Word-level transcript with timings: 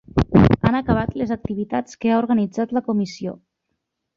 Han 0.69 0.77
acabat 0.77 1.13
les 1.21 1.33
activitats 1.35 1.99
que 2.05 2.11
ha 2.13 2.17
organitzat 2.25 2.77
la 2.79 2.85
comissió. 2.89 3.37